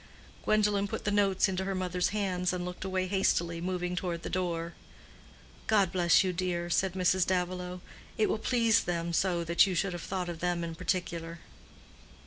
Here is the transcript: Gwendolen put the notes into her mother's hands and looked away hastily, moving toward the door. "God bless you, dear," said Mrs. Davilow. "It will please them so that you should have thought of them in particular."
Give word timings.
Gwendolen 0.45 0.87
put 0.87 1.05
the 1.05 1.11
notes 1.11 1.47
into 1.47 1.63
her 1.63 1.75
mother's 1.75 2.09
hands 2.09 2.51
and 2.53 2.65
looked 2.65 2.83
away 2.83 3.05
hastily, 3.05 3.61
moving 3.61 3.95
toward 3.95 4.23
the 4.23 4.31
door. 4.31 4.73
"God 5.67 5.91
bless 5.91 6.23
you, 6.23 6.33
dear," 6.33 6.71
said 6.71 6.93
Mrs. 6.93 7.23
Davilow. 7.27 7.81
"It 8.17 8.27
will 8.27 8.39
please 8.39 8.85
them 8.85 9.13
so 9.13 9.43
that 9.43 9.67
you 9.67 9.75
should 9.75 9.93
have 9.93 10.01
thought 10.01 10.27
of 10.27 10.39
them 10.39 10.63
in 10.63 10.73
particular." 10.73 11.41